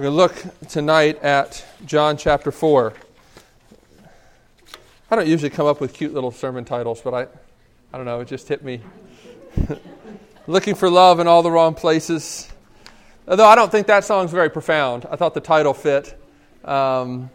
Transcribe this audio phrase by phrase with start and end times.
[0.00, 2.94] We're going to look tonight at John chapter 4.
[5.10, 7.26] I don't usually come up with cute little sermon titles, but I,
[7.92, 8.80] I don't know, it just hit me.
[10.46, 12.50] Looking for love in all the wrong places.
[13.28, 15.04] Although I don't think that song's very profound.
[15.10, 16.18] I thought the title fit.
[16.64, 17.28] Um,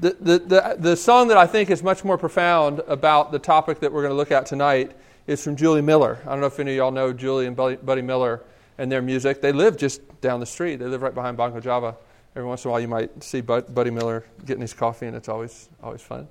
[0.00, 3.78] the, the, the, the song that I think is much more profound about the topic
[3.78, 4.90] that we're going to look at tonight
[5.28, 6.18] is from Julie Miller.
[6.26, 8.42] I don't know if any of y'all know Julie and Buddy, Miller
[8.76, 9.40] and their music.
[9.40, 10.80] They live just down the street.
[10.80, 11.94] They live right behind Bongo Java.
[12.38, 15.28] Every once in a while, you might see Buddy Miller getting his coffee, and it's
[15.28, 16.28] always always fun.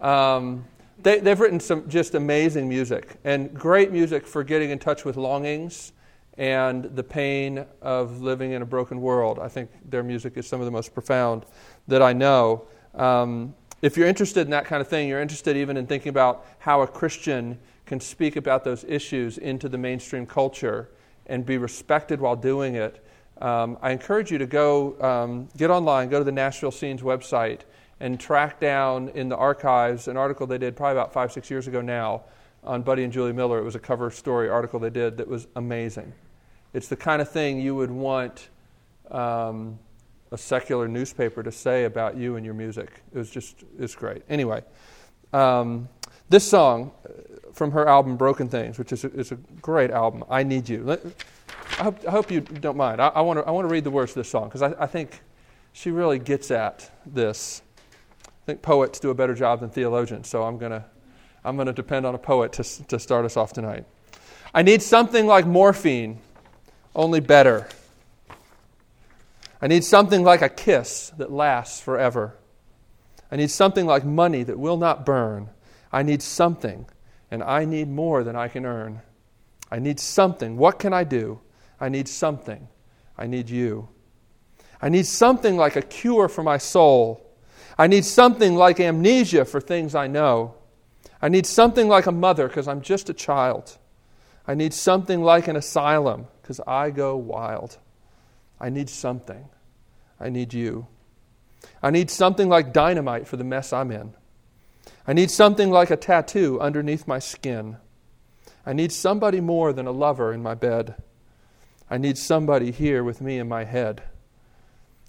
[0.00, 0.66] Um,
[1.02, 5.16] they, have written some just amazing music and great music for getting in touch with
[5.16, 5.94] longings
[6.36, 9.38] and the pain of living in a broken world.
[9.38, 11.46] I think their music is some of the most profound
[11.88, 12.68] that I know.
[12.94, 16.44] Um, if you're interested in that kind of thing, you're interested even in thinking about
[16.58, 20.90] how a Christian can speak about those issues into the mainstream culture
[21.28, 23.02] and be respected while doing it.
[23.40, 27.60] Um, I encourage you to go um, get online, go to the Nashville Scene's website,
[28.00, 31.66] and track down in the archives an article they did probably about five, six years
[31.66, 32.22] ago now
[32.64, 33.58] on Buddy and Julie Miller.
[33.58, 36.12] It was a cover story article they did that was amazing.
[36.74, 38.48] It's the kind of thing you would want
[39.10, 39.78] um,
[40.32, 43.02] a secular newspaper to say about you and your music.
[43.14, 44.22] It was just, it's great.
[44.28, 44.62] Anyway,
[45.32, 45.88] um,
[46.28, 50.42] this song uh, from her album Broken Things, which is a, a great album, I
[50.42, 50.82] Need You.
[50.84, 51.00] Let,
[51.78, 53.00] I, hope, I hope you don't mind.
[53.00, 55.20] I, I want to read the words of this song because I, I think
[55.72, 57.62] she really gets at this.
[58.26, 60.84] I think poets do a better job than theologians, so I'm going to
[61.44, 63.84] I'm going to depend on a poet to, to start us off tonight.
[64.52, 66.18] I need something like morphine,
[66.94, 67.68] only better.
[69.62, 72.34] I need something like a kiss that lasts forever.
[73.30, 75.50] I need something like money that will not burn.
[75.92, 76.86] I need something,
[77.30, 79.02] and I need more than I can earn.
[79.70, 80.56] I need something.
[80.56, 81.40] What can I do?
[81.80, 82.68] I need something.
[83.18, 83.88] I need you.
[84.80, 87.22] I need something like a cure for my soul.
[87.78, 90.54] I need something like amnesia for things I know.
[91.20, 93.78] I need something like a mother because I'm just a child.
[94.46, 97.78] I need something like an asylum because I go wild.
[98.60, 99.48] I need something.
[100.20, 100.86] I need you.
[101.82, 104.14] I need something like dynamite for the mess I'm in.
[105.06, 107.76] I need something like a tattoo underneath my skin.
[108.64, 110.96] I need somebody more than a lover in my bed.
[111.90, 114.02] I need somebody here with me in my head.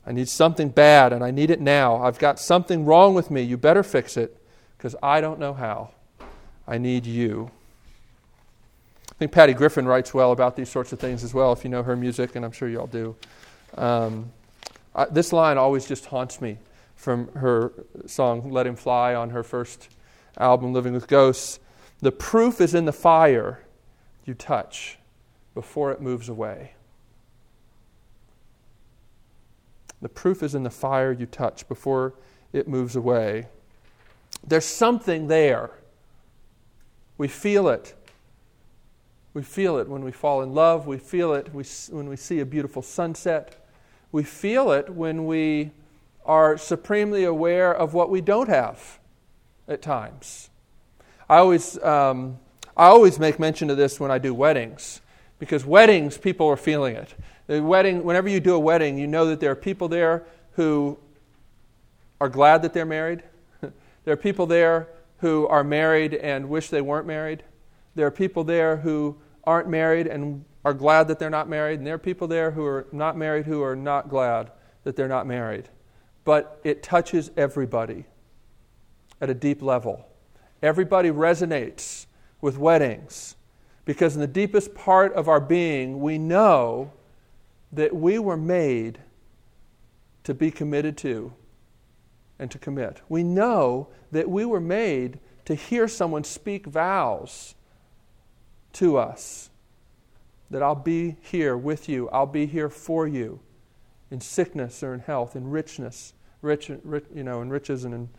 [0.05, 2.01] I need something bad, and I need it now.
[2.01, 3.41] I've got something wrong with me.
[3.41, 4.37] You better fix it,
[4.77, 5.91] because I don't know how.
[6.67, 7.51] I need you.
[9.09, 11.69] I think Patty Griffin writes well about these sorts of things as well, if you
[11.69, 13.15] know her music, and I'm sure you all do.
[13.75, 14.31] Um,
[14.95, 16.57] I, this line always just haunts me
[16.95, 17.73] from her
[18.05, 19.89] song Let Him Fly on her first
[20.37, 21.59] album, Living with Ghosts.
[22.01, 23.63] The proof is in the fire
[24.25, 24.99] you touch
[25.57, 26.73] before it moves away.
[30.03, 32.13] The proof is in the fire you touch before
[32.53, 33.47] it moves away.
[34.45, 35.71] There's something there.
[37.17, 37.95] We feel it.
[39.33, 40.85] We feel it when we fall in love.
[40.85, 43.67] We feel it when we see a beautiful sunset.
[44.11, 45.71] We feel it when we
[46.23, 48.99] are supremely aware of what we don't have
[49.67, 50.51] at times.
[51.27, 52.37] I always, um,
[52.77, 55.01] I always make mention of this when I do weddings
[55.39, 57.13] because weddings, people are feeling it.
[57.47, 60.97] The wedding, whenever you do a wedding, you know that there are people there who
[62.19, 63.23] are glad that they're married.
[63.61, 64.89] there are people there
[65.19, 67.43] who are married and wish they weren't married.
[67.95, 71.79] There are people there who aren't married and are glad that they're not married.
[71.79, 74.51] And there are people there who are not married who are not glad
[74.83, 75.69] that they're not married.
[76.25, 78.03] But it touches everybody
[79.21, 80.05] at a deep level.
[80.61, 82.05] Everybody resonates
[82.41, 83.36] with weddings.
[83.87, 86.91] Because in the deepest part of our being, we know
[87.71, 88.99] that we were made
[90.25, 91.31] to be committed to
[92.37, 92.99] and to commit.
[93.07, 97.55] We know that we were made to hear someone speak vows
[98.73, 99.49] to us
[100.49, 103.39] that I'll be here with you, I'll be here for you
[104.11, 108.09] in sickness or in health, in richness, rich, rich you know, in riches and in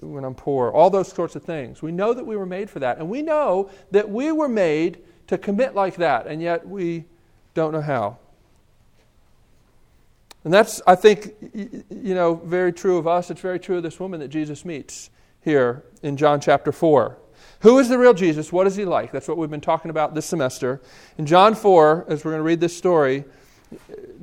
[0.00, 1.82] when I'm poor, all those sorts of things.
[1.82, 2.98] We know that we were made for that.
[2.98, 7.04] And we know that we were made to commit like that, and yet we
[7.54, 8.18] don't know how.
[10.44, 13.30] And that's, I think, you know, very true of us.
[13.30, 15.10] It's very true of this woman that Jesus meets
[15.42, 17.18] here in John chapter 4.
[17.60, 18.52] Who is the real Jesus?
[18.52, 19.10] What is he like?
[19.10, 20.80] That's what we've been talking about this semester.
[21.18, 23.24] In John 4, as we're going to read this story,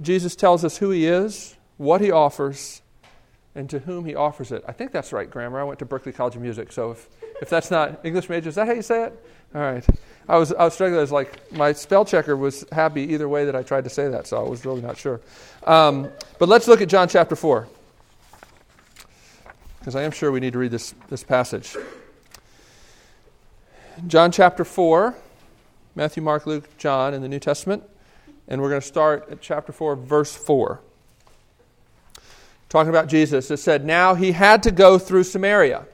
[0.02, 2.83] Jesus tells us who he is, what he offers,
[3.56, 4.64] and to whom he offers it.
[4.68, 5.60] I think that's right grammar.
[5.60, 7.08] I went to Berklee College of Music, so if,
[7.42, 9.26] If that's not English major, is that how you say it?
[9.54, 9.86] All right.
[10.28, 10.98] I was, I was struggling.
[10.98, 14.08] I was like, my spell checker was happy either way that I tried to say
[14.08, 15.20] that, so I was really not sure.
[15.66, 16.10] Um,
[16.40, 17.68] but let's look at John chapter 4,
[19.80, 21.76] because I am sure we need to read this, this passage.
[24.08, 25.14] John chapter 4,
[25.96, 27.84] Matthew, Mark, Luke, John in the New Testament.
[28.48, 30.82] And we're going to start at chapter 4, verse 4.
[32.74, 35.86] Talking about Jesus, it said, Now he had to go through Samaria.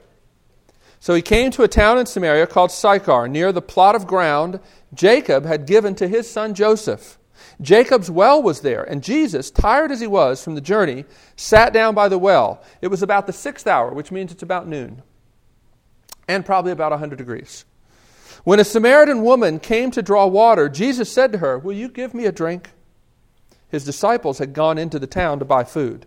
[0.98, 4.60] So he came to a town in Samaria called Sychar, near the plot of ground
[4.94, 7.18] Jacob had given to his son Joseph.
[7.60, 11.04] Jacob's well was there, and Jesus, tired as he was from the journey,
[11.36, 12.64] sat down by the well.
[12.80, 15.02] It was about the sixth hour, which means it's about noon,
[16.28, 17.66] and probably about 100 degrees.
[18.44, 22.14] When a Samaritan woman came to draw water, Jesus said to her, Will you give
[22.14, 22.70] me a drink?
[23.68, 26.06] His disciples had gone into the town to buy food.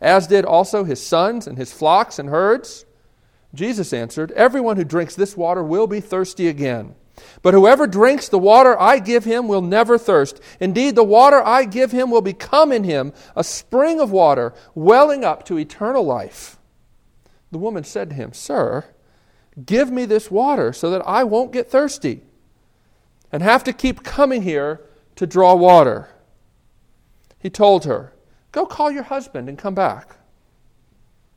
[0.00, 2.84] as did also his sons and his flocks and herds?
[3.54, 6.94] Jesus answered, Everyone who drinks this water will be thirsty again.
[7.42, 10.40] But whoever drinks the water I give him will never thirst.
[10.60, 15.24] Indeed, the water I give him will become in him a spring of water welling
[15.24, 16.58] up to eternal life.
[17.50, 18.84] The woman said to him, Sir,
[19.64, 22.22] Give me this water so that I won't get thirsty
[23.32, 24.80] and have to keep coming here
[25.16, 26.08] to draw water.
[27.38, 28.12] He told her,
[28.58, 30.16] Go call your husband and come back.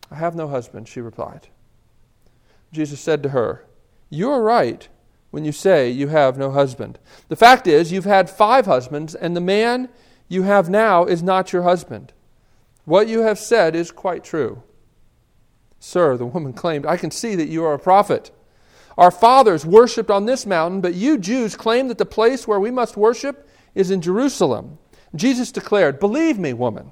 [0.09, 1.49] I have no husband, she replied.
[2.71, 3.63] Jesus said to her,
[4.09, 4.89] You are right
[5.29, 6.97] when you say you have no husband.
[7.27, 9.89] The fact is, you've had five husbands, and the man
[10.29, 12.11] you have now is not your husband.
[12.85, 14.63] What you have said is quite true.
[15.79, 18.31] Sir, the woman claimed, I can see that you are a prophet.
[18.97, 22.71] Our fathers worshipped on this mountain, but you Jews claim that the place where we
[22.71, 24.79] must worship is in Jerusalem.
[25.15, 26.91] Jesus declared, Believe me, woman,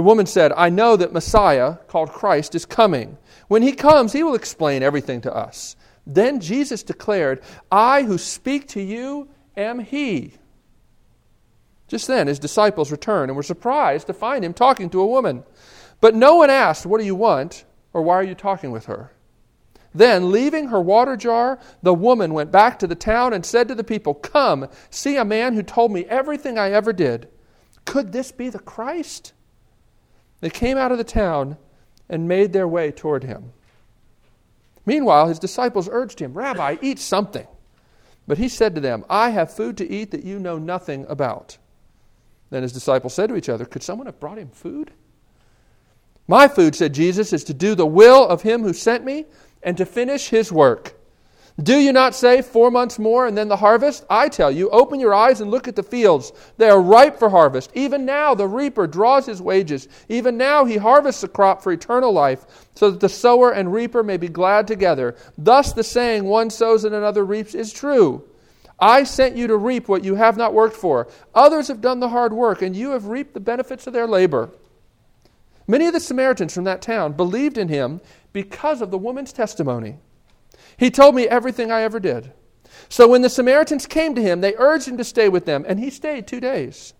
[0.00, 3.18] The woman said, I know that Messiah, called Christ, is coming.
[3.48, 5.76] When he comes, he will explain everything to us.
[6.06, 10.32] Then Jesus declared, I who speak to you am he.
[11.86, 15.42] Just then, his disciples returned and were surprised to find him talking to a woman.
[16.00, 17.66] But no one asked, What do you want?
[17.92, 19.12] or Why are you talking with her?
[19.94, 23.74] Then, leaving her water jar, the woman went back to the town and said to
[23.74, 27.28] the people, Come, see a man who told me everything I ever did.
[27.84, 29.34] Could this be the Christ?
[30.40, 31.56] They came out of the town
[32.08, 33.52] and made their way toward him.
[34.86, 37.46] Meanwhile, his disciples urged him, Rabbi, eat something.
[38.26, 41.58] But he said to them, I have food to eat that you know nothing about.
[42.50, 44.92] Then his disciples said to each other, Could someone have brought him food?
[46.26, 49.26] My food, said Jesus, is to do the will of him who sent me
[49.62, 50.94] and to finish his work.
[51.62, 54.06] Do you not say, Four months more and then the harvest?
[54.08, 56.32] I tell you, open your eyes and look at the fields.
[56.56, 57.70] They are ripe for harvest.
[57.74, 59.88] Even now the reaper draws his wages.
[60.08, 64.02] Even now he harvests the crop for eternal life, so that the sower and reaper
[64.02, 65.16] may be glad together.
[65.36, 68.24] Thus the saying, One sows and another reaps, is true.
[68.78, 71.08] I sent you to reap what you have not worked for.
[71.34, 74.50] Others have done the hard work, and you have reaped the benefits of their labor.
[75.66, 78.00] Many of the Samaritans from that town believed in him
[78.32, 79.98] because of the woman's testimony.
[80.80, 82.32] He told me everything I ever did.
[82.88, 85.78] So when the Samaritans came to him, they urged him to stay with them, and
[85.78, 86.94] he stayed two days.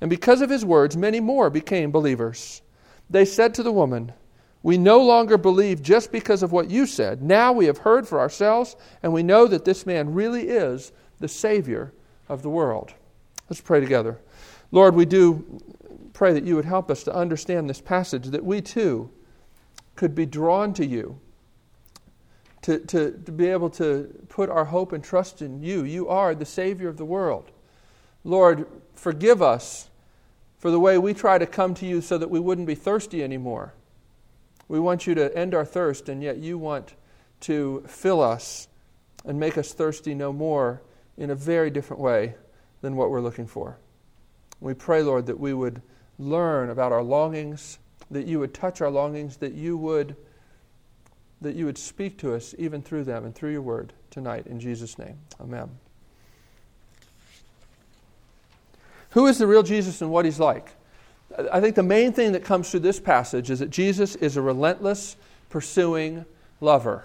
[0.00, 2.60] And because of his words, many more became believers.
[3.08, 4.12] They said to the woman,
[4.64, 7.22] We no longer believe just because of what you said.
[7.22, 11.28] Now we have heard for ourselves, and we know that this man really is the
[11.28, 11.92] Savior
[12.28, 12.94] of the world.
[13.48, 14.18] Let's pray together.
[14.72, 15.60] Lord, we do
[16.14, 19.08] pray that you would help us to understand this passage, that we too
[19.94, 21.20] could be drawn to you,
[22.62, 25.82] to, to, to be able to put our hope and trust in you.
[25.84, 27.50] You are the Savior of the world.
[28.22, 29.88] Lord, forgive us
[30.58, 33.24] for the way we try to come to you so that we wouldn't be thirsty
[33.24, 33.72] anymore.
[34.68, 36.94] We want you to end our thirst, and yet you want
[37.40, 38.68] to fill us
[39.24, 40.82] and make us thirsty no more
[41.16, 42.34] in a very different way
[42.82, 43.78] than what we're looking for.
[44.60, 45.80] We pray, Lord, that we would
[46.18, 47.78] learn about our longings,
[48.10, 50.14] that you would touch our longings, that you would
[51.40, 54.60] that you would speak to us even through them and through your word tonight in
[54.60, 55.18] Jesus name.
[55.40, 55.70] Amen.
[59.10, 60.70] Who is the real Jesus and what he's like?
[61.52, 64.42] I think the main thing that comes through this passage is that Jesus is a
[64.42, 65.16] relentless,
[65.48, 66.24] pursuing
[66.60, 67.04] lover.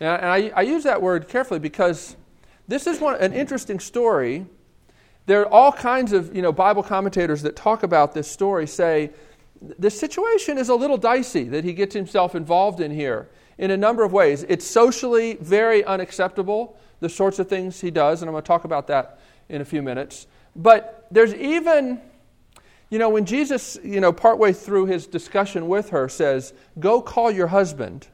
[0.00, 2.16] And I, I use that word carefully because
[2.68, 4.46] this is one, an interesting story.
[5.26, 9.10] There are all kinds of you know, Bible commentators that talk about this story say
[9.60, 13.76] the situation is a little dicey that he gets himself involved in here in a
[13.76, 14.44] number of ways.
[14.48, 18.64] It's socially very unacceptable, the sorts of things he does, and I'm going to talk
[18.64, 20.26] about that in a few minutes.
[20.54, 22.00] But there's even,
[22.90, 27.30] you know, when Jesus, you know, partway through his discussion with her says, Go call
[27.30, 28.06] your husband.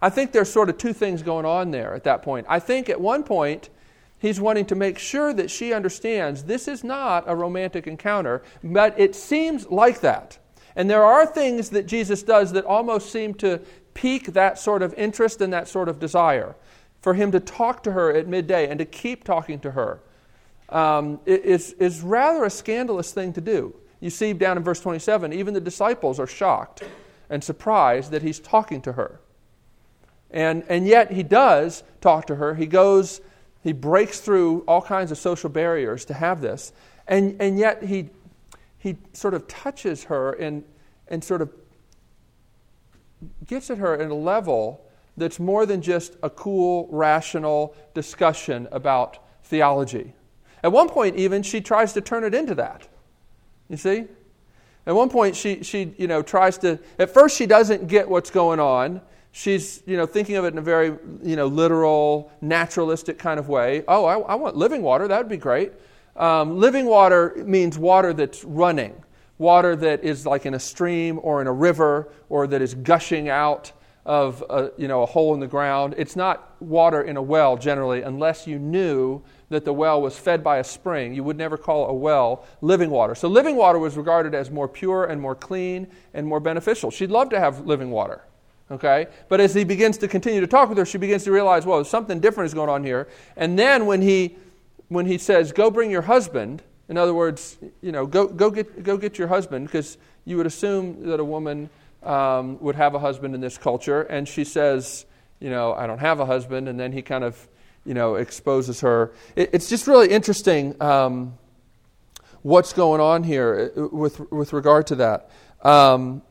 [0.00, 2.46] I think there's sort of two things going on there at that point.
[2.48, 3.70] I think at one point,
[4.18, 8.98] he's wanting to make sure that she understands this is not a romantic encounter, but
[8.98, 10.38] it seems like that.
[10.76, 13.60] And there are things that Jesus does that almost seem to
[13.94, 16.54] pique that sort of interest and that sort of desire.
[17.00, 20.00] For him to talk to her at midday and to keep talking to her
[20.68, 23.74] um, is, is rather a scandalous thing to do.
[24.00, 26.82] You see down in verse 27, even the disciples are shocked
[27.30, 29.20] and surprised that he's talking to her.
[30.30, 32.54] And, and yet he does talk to her.
[32.54, 33.20] He goes,
[33.62, 36.72] he breaks through all kinds of social barriers to have this.
[37.08, 38.10] And, and yet he,
[38.86, 40.62] he sort of touches her and,
[41.08, 41.50] and sort of
[43.44, 49.18] gets at her at a level that's more than just a cool, rational discussion about
[49.42, 50.14] theology.
[50.62, 52.86] At one point, even, she tries to turn it into that.
[53.68, 54.04] You see?
[54.86, 58.30] At one point, she, she you know, tries to, at first, she doesn't get what's
[58.30, 59.00] going on.
[59.32, 63.48] She's, you know, thinking of it in a very, you know, literal, naturalistic kind of
[63.48, 63.82] way.
[63.88, 65.08] Oh, I, I want living water.
[65.08, 65.72] That would be great.
[66.16, 69.02] Um, living water means water that's running,
[69.38, 73.28] water that is like in a stream or in a river or that is gushing
[73.28, 73.72] out
[74.06, 75.94] of a, you know, a hole in the ground.
[75.98, 80.42] It's not water in a well generally, unless you knew that the well was fed
[80.42, 81.12] by a spring.
[81.12, 83.14] You would never call a well living water.
[83.14, 86.90] So, living water was regarded as more pure and more clean and more beneficial.
[86.90, 88.22] She'd love to have living water.
[88.70, 89.06] Okay?
[89.28, 91.84] But as he begins to continue to talk with her, she begins to realize, well,
[91.84, 93.08] something different is going on here.
[93.36, 94.36] And then when he,
[94.88, 98.82] when he says, go bring your husband, in other words, you know, go, go, get,
[98.82, 101.68] go get your husband, because you would assume that a woman
[102.02, 104.02] um, would have a husband in this culture.
[104.02, 105.06] And she says,
[105.40, 106.68] you know, I don't have a husband.
[106.68, 107.48] And then he kind of
[107.86, 109.12] you know, exposes her.
[109.36, 111.38] It, it's just really interesting um,
[112.42, 115.30] what's going on here uh, with, with regard to that.
[115.62, 116.22] Um,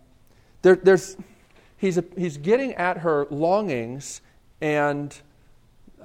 [0.62, 1.18] there, there's,
[1.78, 4.22] he's, a, he's getting at her longings,
[4.60, 5.18] and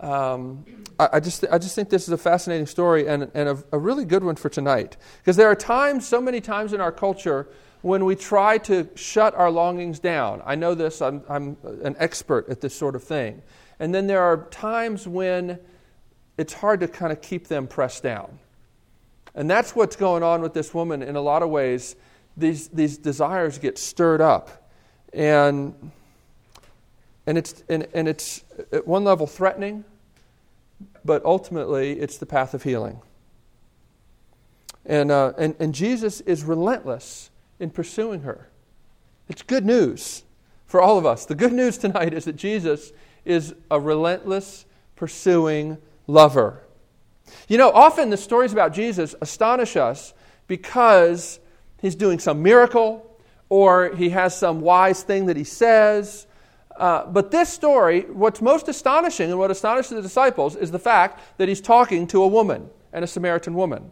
[0.01, 0.65] um,
[0.99, 3.79] I, I, just, I just think this is a fascinating story and, and a, a
[3.79, 4.97] really good one for tonight.
[5.19, 7.49] Because there are times, so many times in our culture,
[7.83, 10.43] when we try to shut our longings down.
[10.45, 13.43] I know this, I'm, I'm an expert at this sort of thing.
[13.79, 15.59] And then there are times when
[16.37, 18.39] it's hard to kind of keep them pressed down.
[19.35, 21.97] And that's what's going on with this woman in a lot of ways.
[22.37, 24.71] These, these desires get stirred up.
[25.13, 25.75] And,
[27.27, 29.85] and, it's, and, and it's at one level threatening,
[31.05, 33.01] but ultimately it's the path of healing.
[34.85, 38.49] And, uh, and, and Jesus is relentless in pursuing her.
[39.29, 40.25] It's good news
[40.67, 41.27] for all of us.
[41.27, 42.93] The good news tonight is that Jesus
[43.25, 44.65] is a relentless,
[44.97, 46.63] pursuing lover.
[47.49, 50.15] You know, often the stories about Jesus astonish us
[50.47, 51.39] because
[51.81, 53.07] he's doing some miracle
[53.49, 56.27] or he has some wise thing that he says.
[56.81, 61.21] Uh, but this story, what's most astonishing and what astonished the disciples is the fact
[61.37, 63.91] that he's talking to a woman and a Samaritan woman.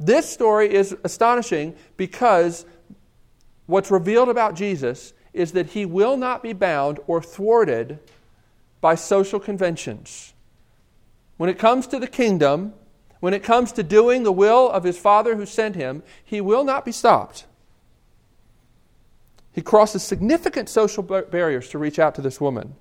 [0.00, 2.64] This story is astonishing because
[3.66, 7.98] what's revealed about Jesus is that he will not be bound or thwarted
[8.80, 10.32] by social conventions.
[11.36, 12.72] When it comes to the kingdom,
[13.20, 16.64] when it comes to doing the will of his Father who sent him, he will
[16.64, 17.44] not be stopped.
[19.54, 22.74] He crosses significant social barriers to reach out to this woman.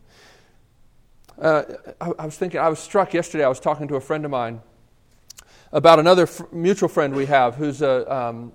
[1.39, 1.63] Uh,
[2.01, 3.43] I, I, was thinking, I was struck yesterday.
[3.43, 4.61] I was talking to a friend of mine
[5.71, 8.51] about another mutual friend we have who's a, um,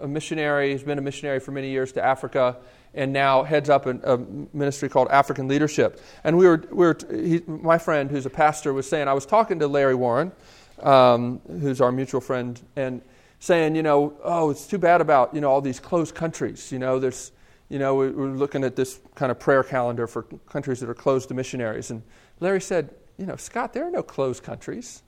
[0.00, 0.72] a missionary.
[0.72, 2.56] He's been a missionary for many years to Africa
[2.94, 4.18] and now heads up a, a
[4.52, 6.00] ministry called African Leadership.
[6.24, 9.26] And we were, we were he, my friend who's a pastor was saying, I was
[9.26, 10.32] talking to Larry Warren,
[10.80, 13.02] um, who's our mutual friend, and
[13.40, 16.72] saying, you know, oh, it's too bad about, you know, all these closed countries.
[16.72, 17.32] You know, there's,
[17.68, 21.28] you know, we're looking at this kind of prayer calendar for countries that are closed
[21.28, 21.90] to missionaries.
[21.90, 22.02] And
[22.40, 25.02] Larry said, you know, Scott, there are no closed countries.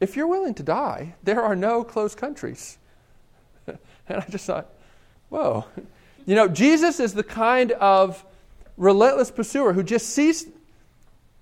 [0.00, 2.78] If you're willing to die, there are no closed countries.
[3.66, 4.68] and I just thought,
[5.28, 5.66] whoa.
[6.26, 8.24] You know, Jesus is the kind of
[8.76, 10.46] relentless pursuer who just sees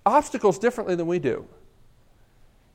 [0.06, 1.46] obstacles differently than we do.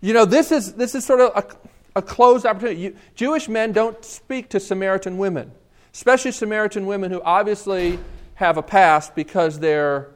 [0.01, 2.81] You know, this is, this is sort of a, a closed opportunity.
[2.81, 5.51] You, Jewish men don't speak to Samaritan women,
[5.93, 7.99] especially Samaritan women who obviously
[8.35, 10.09] have a past because they're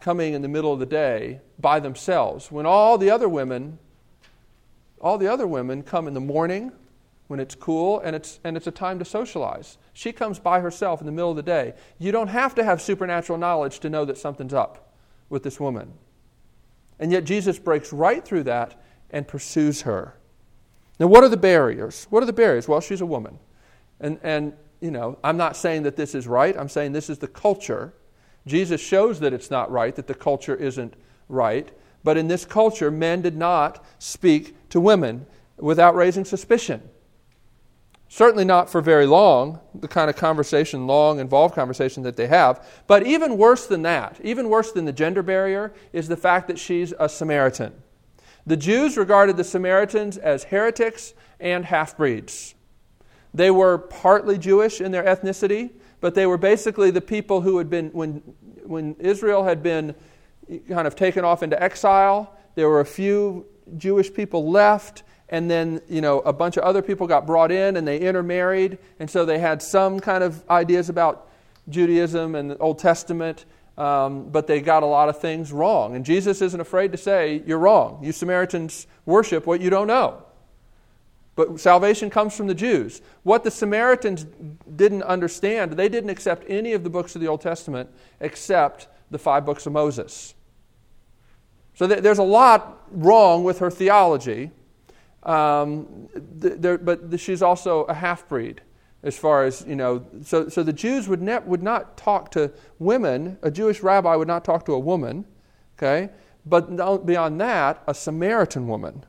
[0.00, 2.52] coming in the middle of the day by themselves.
[2.52, 3.78] When all the other women,
[5.00, 6.72] all the other women come in the morning
[7.28, 9.78] when it's cool and it's, and it's a time to socialize.
[9.92, 11.74] She comes by herself in the middle of the day.
[11.98, 14.94] You don't have to have supernatural knowledge to know that something's up
[15.28, 15.92] with this woman.
[16.98, 20.17] And yet Jesus breaks right through that and pursues her.
[20.98, 22.06] Now, what are the barriers?
[22.10, 22.66] What are the barriers?
[22.66, 23.38] Well, she's a woman.
[24.00, 26.56] And, and, you know, I'm not saying that this is right.
[26.56, 27.94] I'm saying this is the culture.
[28.46, 30.94] Jesus shows that it's not right, that the culture isn't
[31.28, 31.70] right.
[32.04, 35.26] But in this culture, men did not speak to women
[35.56, 36.82] without raising suspicion.
[38.08, 42.66] Certainly not for very long, the kind of conversation, long, involved conversation that they have.
[42.86, 46.58] But even worse than that, even worse than the gender barrier, is the fact that
[46.58, 47.74] she's a Samaritan.
[48.48, 52.54] The Jews regarded the Samaritans as heretics and half breeds.
[53.34, 55.68] They were partly Jewish in their ethnicity,
[56.00, 58.22] but they were basically the people who had been, when,
[58.64, 59.94] when Israel had been
[60.66, 63.44] kind of taken off into exile, there were a few
[63.76, 67.76] Jewish people left, and then you know a bunch of other people got brought in
[67.76, 71.28] and they intermarried, and so they had some kind of ideas about
[71.68, 73.44] Judaism and the Old Testament,
[73.78, 75.94] um, but they got a lot of things wrong.
[75.94, 78.00] And Jesus isn't afraid to say, You're wrong.
[78.02, 80.24] You Samaritans worship what you don't know.
[81.36, 83.00] But salvation comes from the Jews.
[83.22, 84.26] What the Samaritans
[84.74, 89.18] didn't understand, they didn't accept any of the books of the Old Testament except the
[89.18, 90.34] five books of Moses.
[91.74, 94.50] So there's a lot wrong with her theology,
[95.22, 98.60] um, there, but she's also a half breed
[99.02, 102.52] as far as, you know, so, so the Jews would, ne- would not talk to
[102.78, 105.24] women, a Jewish rabbi would not talk to a woman,
[105.78, 106.10] okay?
[106.44, 109.04] But beyond that, a Samaritan woman,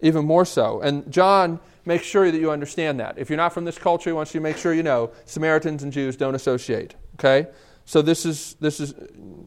[0.00, 0.80] even more so.
[0.80, 3.18] And John makes sure that you understand that.
[3.18, 5.82] If you're not from this culture, he wants you to make sure you know Samaritans
[5.82, 7.48] and Jews don't associate, okay?
[7.86, 8.94] So this is, this is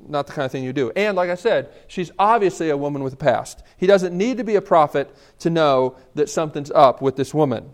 [0.08, 0.91] not the kind of thing you do.
[0.96, 3.62] And like I said, she's obviously a woman with a past.
[3.78, 7.72] He doesn't need to be a prophet to know that something's up with this woman.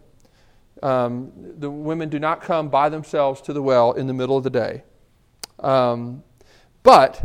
[0.84, 4.44] Um, the women do not come by themselves to the well in the middle of
[4.44, 4.84] the day.
[5.60, 6.24] Um,
[6.84, 7.22] but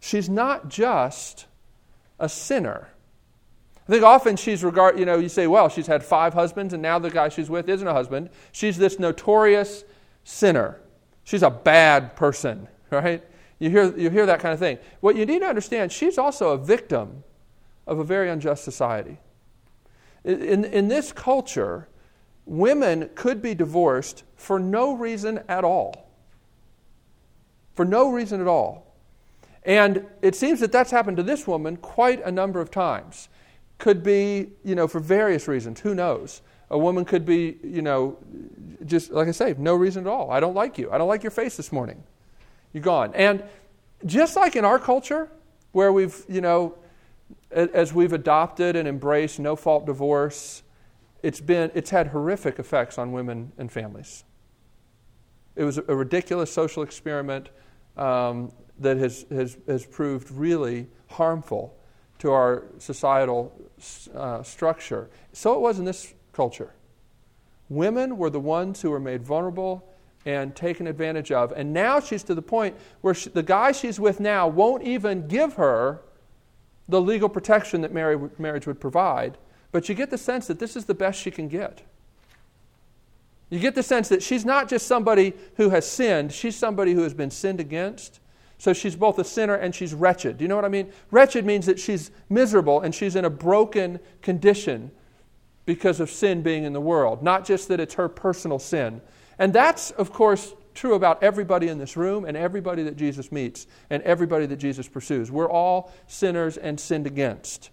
[0.00, 1.46] she's not just
[2.18, 2.88] a sinner.
[3.88, 6.82] I think often she's regard, you know, you say, well, she's had five husbands and
[6.82, 8.30] now the guy she's with isn't a husband.
[8.50, 9.84] She's this notorious
[10.24, 10.80] sinner.
[11.22, 13.22] She's a bad person, right?
[13.58, 14.78] You hear, you hear that kind of thing.
[15.00, 17.22] What you need to understand, she's also a victim
[17.86, 19.18] of a very unjust society.
[20.24, 21.88] In, in this culture,
[22.46, 26.08] women could be divorced for no reason at all.
[27.74, 28.94] For no reason at all.
[29.64, 33.28] And it seems that that's happened to this woman quite a number of times.
[33.78, 35.80] Could be, you know, for various reasons.
[35.80, 36.40] Who knows?
[36.70, 38.16] A woman could be, you know,
[38.86, 40.30] just like I say, no reason at all.
[40.30, 40.90] I don't like you.
[40.90, 42.02] I don't like your face this morning.
[42.72, 43.12] You're gone.
[43.14, 43.42] And
[44.04, 45.28] just like in our culture,
[45.72, 46.76] where we've, you know,
[47.50, 50.62] as we've adopted and embraced no fault divorce,
[51.26, 54.22] it's, been, it's had horrific effects on women and families.
[55.56, 57.48] It was a ridiculous social experiment
[57.96, 61.76] um, that has, has, has proved really harmful
[62.20, 63.52] to our societal
[64.14, 65.10] uh, structure.
[65.32, 66.72] So it was in this culture.
[67.68, 69.92] Women were the ones who were made vulnerable
[70.26, 71.50] and taken advantage of.
[71.56, 75.26] And now she's to the point where she, the guy she's with now won't even
[75.26, 76.02] give her
[76.88, 79.38] the legal protection that marriage would provide
[79.76, 81.82] but you get the sense that this is the best she can get.
[83.50, 87.02] You get the sense that she's not just somebody who has sinned, she's somebody who
[87.02, 88.20] has been sinned against.
[88.56, 90.38] So she's both a sinner and she's wretched.
[90.38, 90.90] Do you know what I mean?
[91.10, 94.92] Wretched means that she's miserable and she's in a broken condition
[95.66, 99.02] because of sin being in the world, not just that it's her personal sin.
[99.38, 103.66] And that's, of course, true about everybody in this room and everybody that Jesus meets
[103.90, 105.30] and everybody that Jesus pursues.
[105.30, 107.68] We're all sinners and sinned against.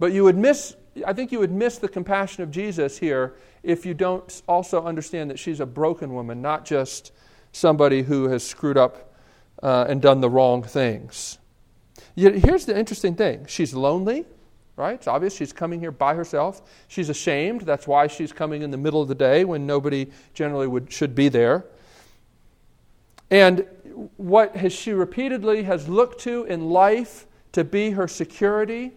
[0.00, 0.74] But you would miss
[1.06, 5.30] I think you would miss the compassion of Jesus here if you don't also understand
[5.30, 7.12] that she's a broken woman, not just
[7.52, 9.14] somebody who has screwed up
[9.62, 11.38] uh, and done the wrong things.
[12.14, 14.24] Yet here's the interesting thing she's lonely,
[14.76, 14.94] right?
[14.94, 16.62] It's obvious she's coming here by herself.
[16.88, 17.62] She's ashamed.
[17.62, 21.14] That's why she's coming in the middle of the day when nobody generally would, should
[21.14, 21.66] be there.
[23.30, 23.64] And
[24.16, 28.92] what has she repeatedly has looked to in life to be her security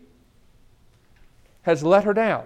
[1.64, 2.46] has let her down.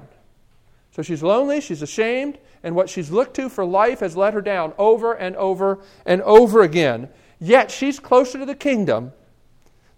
[0.91, 4.41] So she's lonely, she's ashamed, and what she's looked to for life has let her
[4.41, 7.09] down over and over and over again.
[7.39, 9.11] Yet she's closer to the kingdom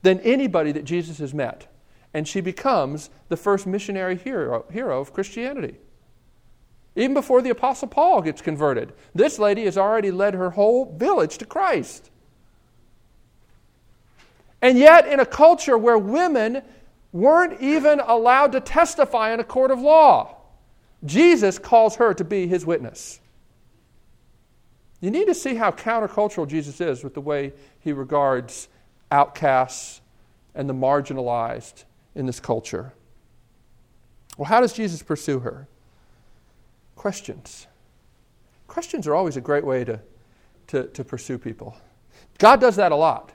[0.01, 1.67] than anybody that Jesus has met.
[2.13, 5.77] And she becomes the first missionary hero, hero of Christianity.
[6.95, 11.38] Even before the Apostle Paul gets converted, this lady has already led her whole village
[11.38, 12.10] to Christ.
[14.62, 16.62] And yet, in a culture where women
[17.12, 20.36] weren't even allowed to testify in a court of law,
[21.06, 23.19] Jesus calls her to be his witness.
[25.02, 28.67] You need to see how countercultural Jesus is with the way he regards
[29.12, 30.02] outcasts
[30.54, 32.93] and the marginalized in this culture.
[34.38, 35.67] Well, how does Jesus pursue her?
[36.95, 37.67] Questions.
[38.67, 40.00] Questions are always a great way to,
[40.67, 41.78] to, to pursue people.
[42.38, 43.32] God does that a lot.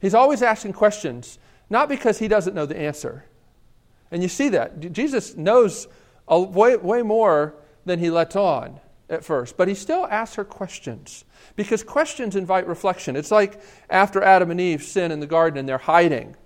[0.00, 1.38] He's always asking questions,
[1.70, 3.24] not because he doesn't know the answer.
[4.10, 4.92] And you see that.
[4.92, 5.88] Jesus knows
[6.28, 10.44] a, way, way more than he lets on at first, but he still asks her
[10.44, 11.24] questions
[11.56, 13.16] because questions invite reflection.
[13.16, 16.36] It's like after Adam and Eve sin in the garden and they're hiding,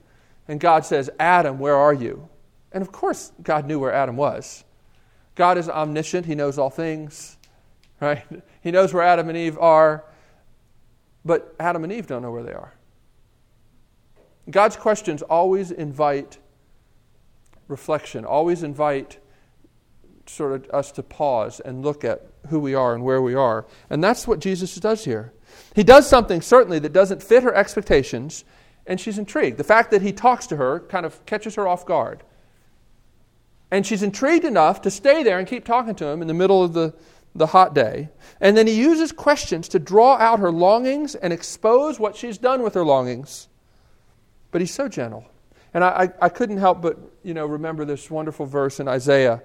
[0.48, 2.28] and God says, Adam, where are you?
[2.72, 4.64] And of course, God knew where Adam was.
[5.34, 7.36] God is omniscient, He knows all things,
[8.00, 8.24] right?
[8.60, 10.04] He knows where Adam and Eve are,
[11.24, 12.74] but Adam and Eve don't know where they are.
[14.50, 16.38] God's questions always invite
[17.68, 19.18] reflection, always invite
[20.26, 23.66] sort of us to pause and look at who we are and where we are.
[23.90, 25.32] And that's what Jesus does here.
[25.74, 28.44] He does something certainly that doesn't fit her expectations,
[28.86, 29.58] and she's intrigued.
[29.58, 32.22] The fact that he talks to her kind of catches her off guard.
[33.70, 36.62] And she's intrigued enough to stay there and keep talking to him in the middle
[36.62, 36.94] of the,
[37.34, 38.08] the hot day.
[38.40, 42.62] And then he uses questions to draw out her longings and expose what she's done
[42.62, 43.48] with her longings.
[44.50, 45.24] But he's so gentle.
[45.74, 49.42] And I, I, I couldn't help but, you know, remember this wonderful verse in Isaiah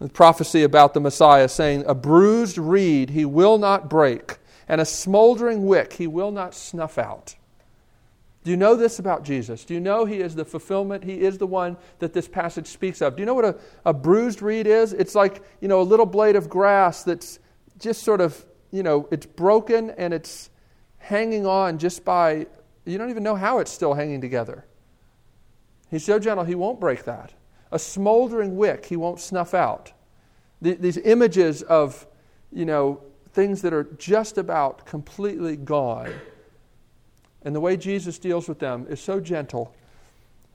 [0.00, 4.84] the prophecy about the Messiah, saying, A bruised reed he will not break, and a
[4.84, 7.36] smoldering wick he will not snuff out.
[8.42, 9.66] Do you know this about Jesus?
[9.66, 11.04] Do you know he is the fulfillment?
[11.04, 13.16] He is the one that this passage speaks of.
[13.16, 14.94] Do you know what a, a bruised reed is?
[14.94, 17.38] It's like, you know, a little blade of grass that's
[17.78, 20.48] just sort of, you know, it's broken and it's
[20.96, 22.46] hanging on just by,
[22.84, 24.64] you don't even know how it's still hanging together.
[25.90, 27.32] He's so gentle, he won't break that
[27.72, 29.92] a smoldering wick he won't snuff out.
[30.60, 32.06] these images of,
[32.52, 33.00] you know,
[33.32, 36.12] things that are just about completely gone.
[37.42, 39.74] And the way Jesus deals with them is so gentle.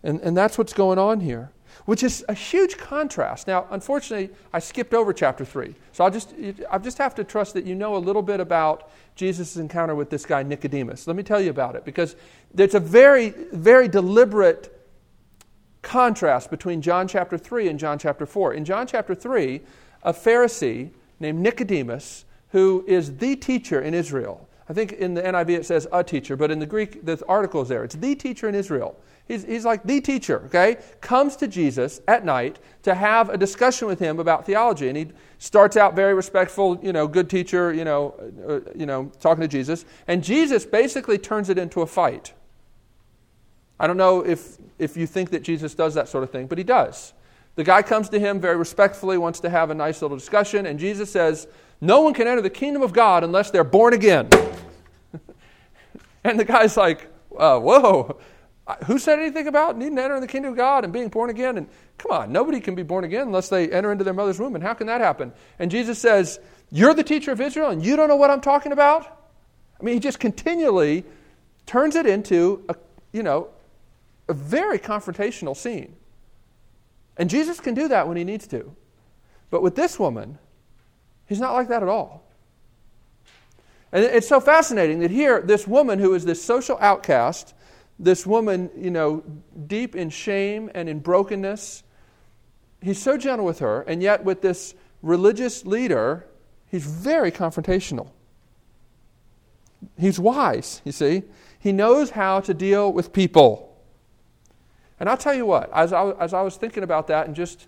[0.03, 1.51] And, and that's what's going on here,
[1.85, 3.47] which is a huge contrast.
[3.47, 5.75] Now, unfortunately, I skipped over chapter 3.
[5.91, 6.33] So I'll just,
[6.71, 10.09] I just have to trust that you know a little bit about Jesus' encounter with
[10.09, 11.07] this guy, Nicodemus.
[11.07, 12.15] Let me tell you about it because
[12.57, 14.71] it's a very, very deliberate
[15.81, 18.53] contrast between John chapter 3 and John chapter 4.
[18.53, 19.61] In John chapter 3,
[20.03, 25.49] a Pharisee named Nicodemus, who is the teacher in Israel, I think in the NIV
[25.49, 27.84] it says a teacher, but in the Greek, the article is there.
[27.84, 28.99] It's the teacher in Israel.
[29.28, 30.78] He's, he's like the teacher, okay?
[31.01, 34.88] Comes to Jesus at night to have a discussion with him about theology.
[34.88, 35.08] And he
[35.39, 38.13] starts out very respectful, you know, good teacher, you know,
[38.47, 39.86] uh, you know, talking to Jesus.
[40.08, 42.34] And Jesus basically turns it into a fight.
[43.80, 46.58] I don't know if, if you think that Jesus does that sort of thing, but
[46.58, 47.13] he does.
[47.56, 50.78] The guy comes to him very respectfully, wants to have a nice little discussion, and
[50.78, 51.47] Jesus says,
[51.81, 54.29] No one can enter the kingdom of God unless they're born again.
[56.23, 58.19] and the guy's like, uh, Whoa,
[58.85, 61.57] who said anything about needing to enter the kingdom of God and being born again?
[61.57, 64.55] And come on, nobody can be born again unless they enter into their mother's womb.
[64.55, 65.33] And how can that happen?
[65.59, 66.39] And Jesus says,
[66.71, 69.05] You're the teacher of Israel and you don't know what I'm talking about?
[69.79, 71.03] I mean, he just continually
[71.65, 72.75] turns it into a,
[73.11, 73.49] you know,
[74.27, 75.95] a very confrontational scene.
[77.17, 78.75] And Jesus can do that when he needs to.
[79.49, 80.39] But with this woman,
[81.27, 82.23] he's not like that at all.
[83.91, 87.53] And it's so fascinating that here, this woman who is this social outcast,
[87.97, 89.23] this woman, you know,
[89.67, 91.83] deep in shame and in brokenness,
[92.81, 96.27] he's so gentle with her, and yet with this religious leader,
[96.69, 98.09] he's very confrontational.
[99.97, 101.23] He's wise, you see.
[101.57, 103.77] He knows how to deal with people.
[104.99, 107.67] And I'll tell you what, as I, as I was thinking about that and just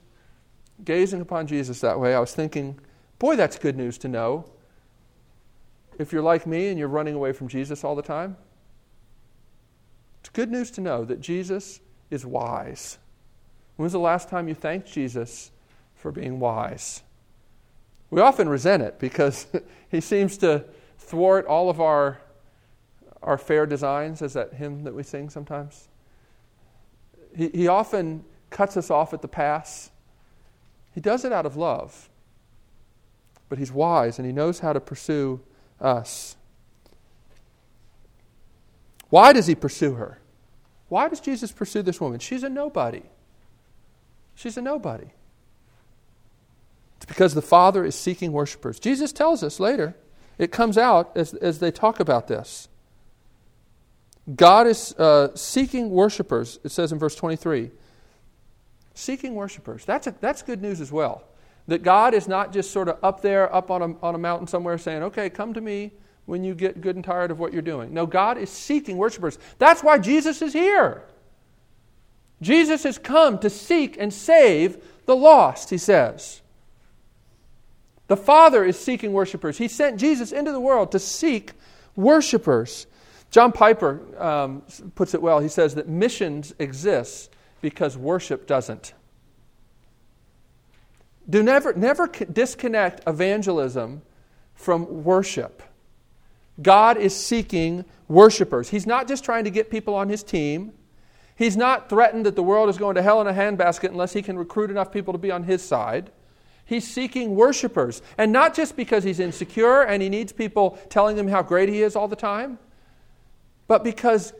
[0.83, 2.79] gazing upon Jesus that way, I was thinking,
[3.19, 4.45] boy, that's good news to know.
[5.97, 8.37] If you're like me and you're running away from Jesus all the time,
[10.19, 11.79] it's good news to know that Jesus
[12.11, 12.97] is wise.
[13.75, 15.51] When was the last time you thanked Jesus
[15.95, 17.01] for being wise?
[18.09, 19.47] We often resent it because
[19.91, 20.65] he seems to
[20.97, 22.19] thwart all of our,
[23.21, 24.21] our fair designs.
[24.21, 25.87] Is that hymn that we sing sometimes?
[27.35, 29.91] He, he often cuts us off at the pass.
[30.93, 32.09] He does it out of love.
[33.49, 35.41] But he's wise and he knows how to pursue
[35.79, 36.35] us.
[39.09, 40.19] Why does he pursue her?
[40.89, 42.19] Why does Jesus pursue this woman?
[42.19, 43.03] She's a nobody.
[44.35, 45.07] She's a nobody.
[46.97, 48.79] It's because the Father is seeking worshipers.
[48.79, 49.95] Jesus tells us later,
[50.37, 52.67] it comes out as, as they talk about this.
[54.35, 57.71] God is uh, seeking worshipers, it says in verse 23.
[58.93, 59.85] Seeking worshipers.
[59.85, 61.23] That's, that's good news as well.
[61.67, 64.47] That God is not just sort of up there, up on a, on a mountain
[64.47, 65.91] somewhere saying, okay, come to me
[66.25, 67.93] when you get good and tired of what you're doing.
[67.93, 69.37] No, God is seeking worshipers.
[69.57, 71.03] That's why Jesus is here.
[72.41, 76.41] Jesus has come to seek and save the lost, he says.
[78.07, 79.57] The Father is seeking worshipers.
[79.57, 81.51] He sent Jesus into the world to seek
[81.95, 82.87] worshipers.
[83.31, 84.63] John Piper um,
[84.95, 85.39] puts it well.
[85.39, 87.29] He says that missions exists
[87.61, 88.93] because worship doesn't.
[91.29, 94.01] Do never, never disconnect evangelism
[94.53, 95.61] from worship.
[96.61, 98.69] God is seeking worshipers.
[98.69, 100.73] He's not just trying to get people on his team.
[101.35, 104.21] He's not threatened that the world is going to hell in a handbasket unless he
[104.21, 106.11] can recruit enough people to be on his side.
[106.65, 108.01] He's seeking worshipers.
[108.17, 111.83] And not just because he's insecure and he needs people telling him how great he
[111.83, 112.57] is all the time,
[113.67, 114.33] but because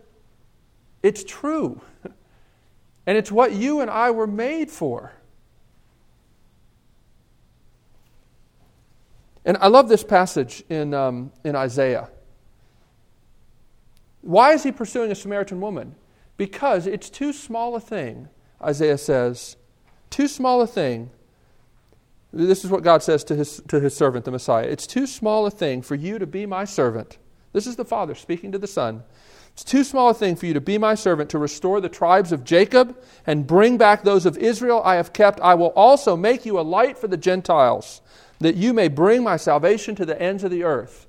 [1.04, 1.82] it's true.
[3.06, 5.14] And it's what you and I were made for.
[9.48, 12.10] And I love this passage in, um, in Isaiah.
[14.22, 15.96] Why is he pursuing a Samaritan woman?
[16.36, 18.28] Because it's too small a thing,
[18.62, 19.56] Isaiah says,
[20.10, 21.12] too small a thing.
[22.34, 24.66] This is what God says to his, to his servant, the Messiah.
[24.66, 27.18] It's too small a thing for you to be my servant.
[27.54, 29.04] This is the Father speaking to the Son.
[29.54, 32.34] It's too small a thing for you to be my servant to restore the tribes
[32.34, 35.40] of Jacob and bring back those of Israel I have kept.
[35.40, 38.02] I will also make you a light for the Gentiles,
[38.40, 41.08] that you may bring my salvation to the ends of the earth.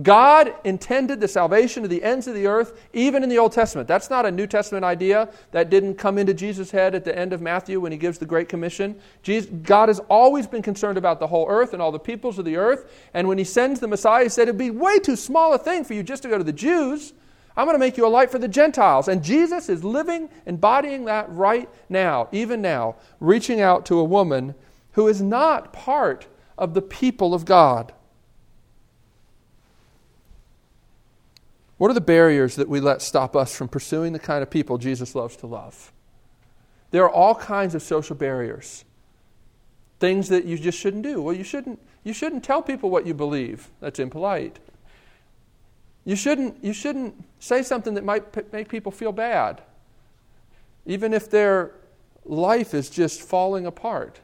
[0.00, 3.86] God intended the salvation to the ends of the earth, even in the Old Testament.
[3.86, 7.34] That's not a New Testament idea that didn't come into Jesus' head at the end
[7.34, 8.98] of Matthew when he gives the Great Commission.
[9.22, 12.46] Jesus, God has always been concerned about the whole earth and all the peoples of
[12.46, 12.90] the earth.
[13.12, 15.84] And when he sends the Messiah, he said it'd be way too small a thing
[15.84, 17.12] for you just to go to the Jews.
[17.54, 19.08] I'm going to make you a light for the Gentiles.
[19.08, 24.54] And Jesus is living, embodying that right now, even now, reaching out to a woman
[24.92, 27.92] who is not part of the people of God.
[31.78, 34.78] What are the barriers that we let stop us from pursuing the kind of people
[34.78, 35.92] Jesus loves to love?
[36.92, 38.84] There are all kinds of social barriers.
[39.98, 41.20] Things that you just shouldn't do.
[41.20, 43.68] Well, you shouldn't, you shouldn't tell people what you believe.
[43.80, 44.58] That's impolite.
[46.04, 49.62] You shouldn't, you shouldn't say something that might p- make people feel bad,
[50.86, 51.72] even if their
[52.24, 54.20] life is just falling apart.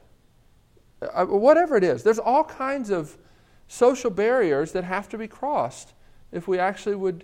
[1.01, 3.17] Uh, whatever it is, there's all kinds of
[3.67, 5.93] social barriers that have to be crossed
[6.31, 7.23] if we actually would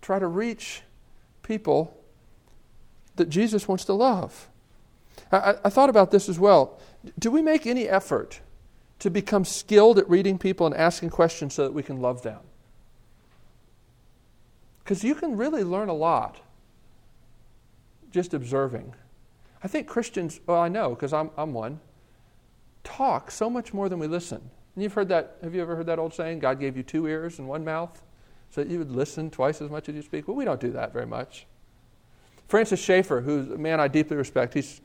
[0.00, 0.82] try to reach
[1.42, 1.96] people
[3.16, 4.48] that Jesus wants to love.
[5.30, 6.78] I, I thought about this as well.
[7.18, 8.40] Do we make any effort
[9.00, 12.40] to become skilled at reading people and asking questions so that we can love them?
[14.82, 16.40] Because you can really learn a lot
[18.10, 18.94] just observing.
[19.62, 21.80] I think Christians, well, I know because I'm, I'm one,
[22.84, 24.40] talk so much more than we listen.
[24.74, 27.06] And you've heard that, have you ever heard that old saying, God gave you two
[27.06, 28.00] ears and one mouth
[28.50, 30.28] so that you would listen twice as much as you speak?
[30.28, 31.46] Well, we don't do that very much.
[32.48, 34.80] Francis Schaeffer, who's a man I deeply respect, he's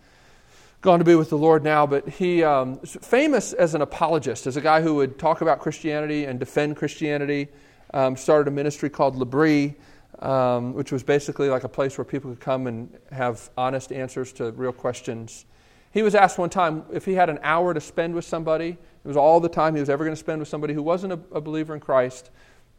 [0.81, 4.55] gone to be with the Lord now, but he um, famous as an apologist, as
[4.55, 7.47] a guy who would talk about Christianity and defend Christianity.
[7.93, 9.75] Um, started a ministry called L'Abri,
[10.19, 14.33] um, which was basically like a place where people could come and have honest answers
[14.33, 15.45] to real questions.
[15.95, 19.07] He was asked one time if he had an hour to spend with somebody, it
[19.07, 21.19] was all the time he was ever going to spend with somebody who wasn't a,
[21.31, 22.31] a believer in Christ,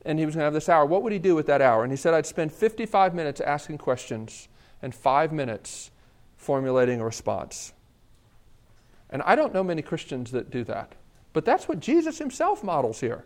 [0.04, 0.84] and he was going to have this hour.
[0.84, 1.82] What would he do with that hour?
[1.82, 4.48] And he said, I'd spend 55 minutes asking questions
[4.82, 5.90] and five minutes
[6.36, 7.72] formulating a response.
[9.08, 10.94] And I don't know many Christians that do that,
[11.32, 13.24] but that's what Jesus himself models here.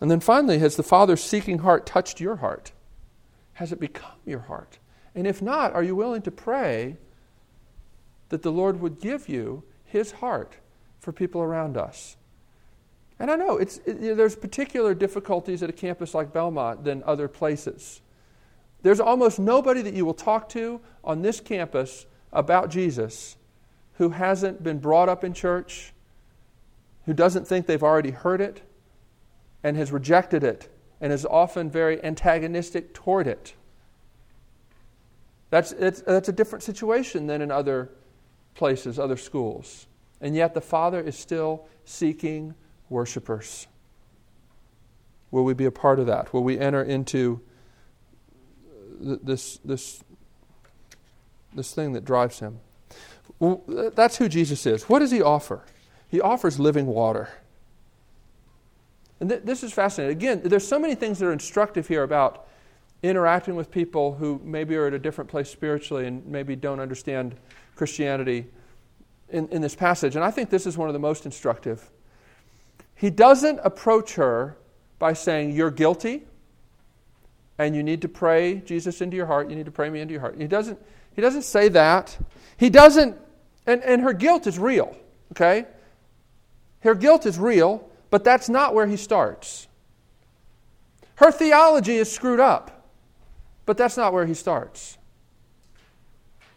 [0.00, 2.72] And then finally, has the Father's seeking heart touched your heart?
[3.54, 4.78] Has it become your heart?
[5.14, 6.96] And if not, are you willing to pray
[8.30, 10.56] that the Lord would give you his heart
[10.98, 12.16] for people around us?
[13.18, 17.28] And I know it's, it, there's particular difficulties at a campus like Belmont than other
[17.28, 18.00] places.
[18.82, 23.36] There's almost nobody that you will talk to on this campus about Jesus
[23.94, 25.92] who hasn't been brought up in church,
[27.06, 28.62] who doesn't think they've already heard it,
[29.62, 30.68] and has rejected it
[31.00, 33.54] and is often very antagonistic toward it.
[35.54, 37.88] That's, that's a different situation than in other
[38.56, 39.86] places, other schools.
[40.20, 42.56] And yet the Father is still seeking
[42.88, 43.68] worshipers.
[45.30, 46.34] Will we be a part of that?
[46.34, 47.40] Will we enter into
[49.00, 50.02] this, this,
[51.54, 52.58] this thing that drives him?
[53.38, 53.62] Well,
[53.94, 54.88] that's who Jesus is.
[54.88, 55.62] What does he offer?
[56.08, 57.28] He offers living water.
[59.20, 60.16] And th- this is fascinating.
[60.16, 62.48] Again, there's so many things that are instructive here about
[63.04, 67.36] interacting with people who maybe are at a different place spiritually and maybe don't understand
[67.76, 68.46] Christianity
[69.28, 70.16] in, in this passage.
[70.16, 71.90] And I think this is one of the most instructive.
[72.94, 74.56] He doesn't approach her
[74.98, 76.24] by saying, You're guilty
[77.58, 79.50] and you need to pray Jesus into your heart.
[79.50, 80.36] You need to pray me into your heart.
[80.38, 80.78] He doesn't,
[81.14, 82.16] he doesn't say that.
[82.56, 83.16] He doesn't,
[83.66, 84.96] and, and her guilt is real,
[85.32, 85.66] okay?
[86.80, 89.68] Her guilt is real, but that's not where he starts.
[91.16, 92.73] Her theology is screwed up,
[93.66, 94.98] but that's not where he starts.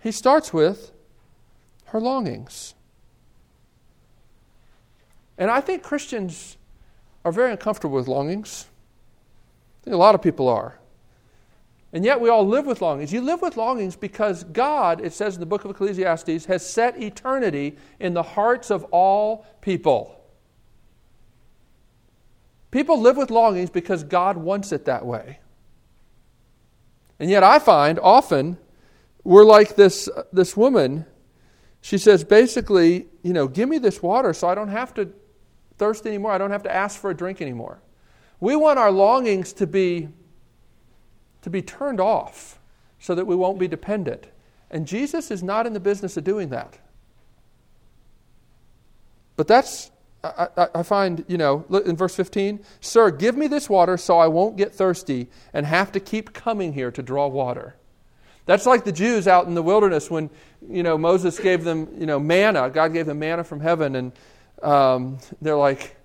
[0.02, 0.92] He starts with
[1.86, 2.76] her longings.
[5.38, 6.58] And I think Christians
[7.24, 8.68] are very uncomfortable with longings.
[9.82, 10.80] I think a lot of people are.
[11.94, 13.14] And yet we all live with longings.
[13.14, 17.02] You live with longings because God, it says in the book of Ecclesiastes, has set
[17.02, 20.14] eternity in the hearts of all people.
[22.72, 25.40] People live with longings because God wants it that way.
[27.20, 28.58] And yet I find often
[29.24, 31.06] we're like this, uh, this woman.
[31.82, 35.10] She says, basically, you know, give me this water so I don't have to
[35.78, 36.32] thirst anymore.
[36.32, 37.82] I don't have to ask for a drink anymore.
[38.40, 40.10] We want our longings to be
[41.42, 42.60] to be turned off
[43.00, 44.28] so that we won't be dependent.
[44.70, 46.78] And Jesus is not in the business of doing that.
[49.38, 49.92] But that's,
[50.38, 54.18] I, I, I, find, you know, in verse 15, Sir, give me this water so
[54.18, 57.76] I won't get thirsty and have to keep coming here to draw water.
[58.46, 60.30] That's like the Jews out in the wilderness when,
[60.70, 62.70] you know, Moses gave them, you know, manna.
[62.70, 64.12] God gave them manna from heaven, and
[64.64, 65.98] um, they're like,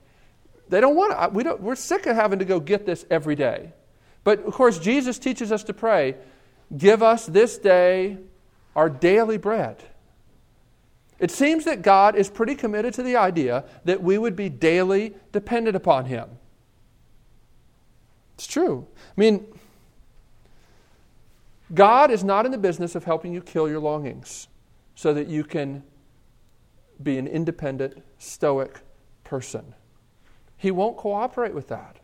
[0.69, 1.29] they don't want to.
[1.29, 3.73] We don't, we're sick of having to go get this every day.
[4.25, 6.17] But of course, Jesus teaches us to pray,
[6.77, 8.19] Give us this day
[8.75, 9.83] our daily bread.
[11.23, 15.15] It seems that God is pretty committed to the idea that we would be daily
[15.31, 16.29] dependent upon Him.
[18.35, 18.89] It's true.
[19.17, 19.47] I mean,
[21.73, 24.49] God is not in the business of helping you kill your longings
[24.97, 25.85] so that you can
[27.01, 28.81] be an independent, stoic
[29.23, 29.75] person.
[30.57, 31.99] He won't cooperate with that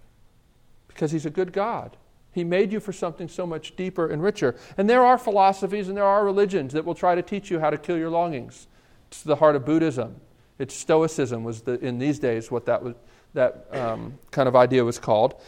[0.87, 1.96] because He's a good God.
[2.31, 4.54] He made you for something so much deeper and richer.
[4.76, 7.70] And there are philosophies and there are religions that will try to teach you how
[7.70, 8.68] to kill your longings.
[9.08, 10.20] It's the heart of Buddhism.
[10.58, 12.94] It's Stoicism was the, in these days what that was
[13.34, 15.40] that um, kind of idea was called.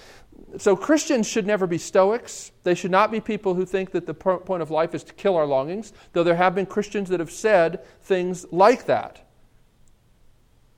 [0.58, 2.52] So Christians should never be Stoics.
[2.62, 5.36] They should not be people who think that the point of life is to kill
[5.36, 5.92] our longings.
[6.12, 9.26] Though there have been Christians that have said things like that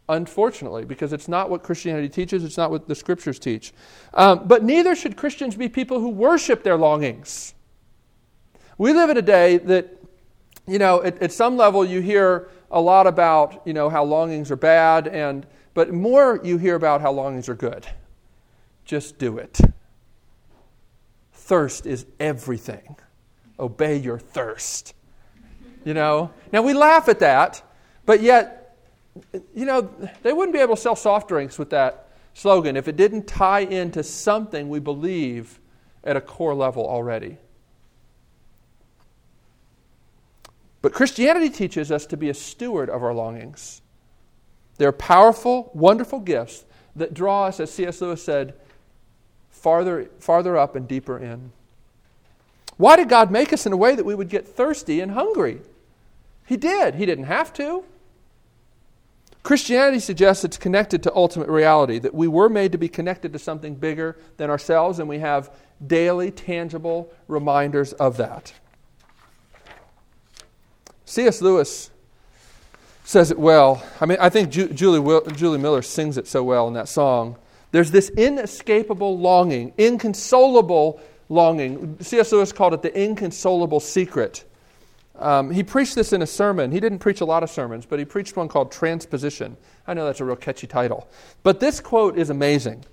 [0.09, 3.73] unfortunately, because it's not what Christianity teaches, it's not what the scriptures teach.
[4.15, 7.55] Um, but neither should Christians be people who worship their longings.
[8.79, 9.99] We live in a day that,
[10.67, 14.51] you know, at, at some level you hear a lot about, you know, how longings
[14.51, 17.87] are bad, and, but more you hear about how longings are good.
[18.85, 19.61] Just do it.
[21.33, 22.97] Thirst is everything.
[23.59, 24.95] Obey your thirst.
[25.85, 26.31] You know?
[26.53, 27.63] Now we laugh at that,
[28.07, 28.63] but yet
[29.55, 29.91] you know,
[30.23, 33.61] they wouldn't be able to sell soft drinks with that slogan if it didn't tie
[33.61, 35.61] into something we believe
[36.05, 37.37] at a core level already.
[40.83, 43.81] But Christianity teaches us to be a steward of our longings.
[44.79, 46.65] They're powerful, wonderful gifts
[46.97, 48.01] that draw us, as C.S.
[48.01, 48.55] Lewis said,
[49.51, 51.53] farther, farther up and deeper in.
[52.77, 55.61] Why did God make us in a way that we would get thirsty and hungry?
[56.47, 56.97] He did.
[56.97, 57.85] He didn't have to.
[59.45, 63.39] Christianity suggests it's connected to ultimate reality, that we were made to be connected to
[63.39, 65.51] something bigger than ourselves, and we have
[65.85, 68.53] daily, tangible reminders of that.
[71.13, 71.43] C.S.
[71.43, 71.91] Lewis
[73.05, 73.83] says it well.
[74.01, 77.37] I mean, I think Ju- Julie, Julie Miller sings it so well in that song.
[77.71, 81.97] There's this inescapable longing, inconsolable longing.
[82.01, 82.33] C.S.
[82.33, 84.45] Lewis called it the inconsolable secret
[85.23, 86.73] um, he preached this in a sermon.
[86.73, 89.57] He didn't preach a lot of sermons, but he preached one called Transposition.
[89.87, 91.09] I know that's a real catchy title.
[91.43, 92.85] But this quote is amazing.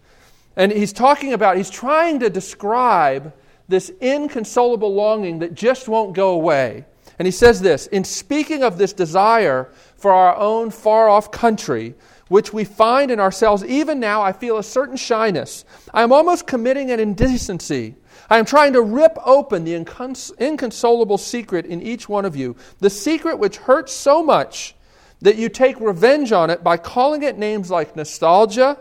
[0.55, 3.33] And he's talking about, he's trying to describe
[3.67, 6.85] this inconsolable longing that just won't go away.
[7.19, 11.93] And he says this In speaking of this desire for our own far off country,
[12.29, 15.65] which we find in ourselves even now, I feel a certain shyness.
[15.93, 17.95] I am almost committing an indecency
[18.29, 22.55] I am trying to rip open the incons- inconsolable secret in each one of you,
[22.77, 24.75] the secret which hurts so much
[25.21, 28.77] that you take revenge on it by calling it names like nostalgia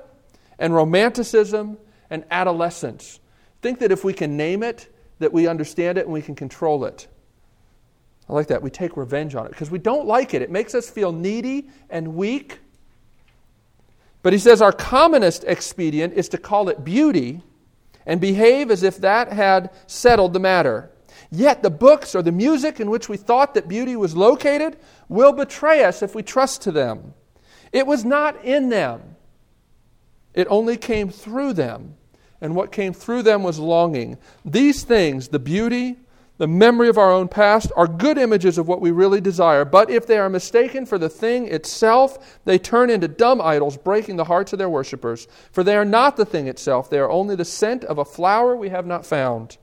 [0.59, 1.79] and romanticism
[2.11, 3.21] and adolescence.
[3.63, 6.85] Think that if we can name it, that we understand it and we can control
[6.85, 7.09] it.
[8.29, 8.63] I like that.
[8.63, 10.43] We take revenge on it because we don't like it.
[10.43, 12.61] It makes us feel needy and weak.
[14.23, 17.43] But he says our commonest expedient is to call it beauty
[18.05, 20.91] and behave as if that had settled the matter.
[21.31, 25.33] Yet the books or the music in which we thought that beauty was located will
[25.33, 27.15] betray us if we trust to them.
[27.73, 29.17] It was not in them,
[30.35, 31.95] it only came through them.
[32.41, 34.17] And what came through them was longing.
[34.45, 35.97] These things, the beauty,
[36.39, 39.65] the memory of our own past, are good images of what we really desire.
[39.65, 44.17] But if they are mistaken for the thing itself, they turn into dumb idols, breaking
[44.17, 45.29] the hearts of their worshippers.
[45.53, 48.57] For they are not the thing itself, they are only the scent of a flower
[48.57, 49.59] we have not found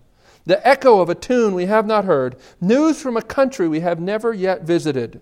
[0.46, 4.00] the echo of a tune we have not heard, news from a country we have
[4.00, 5.22] never yet visited.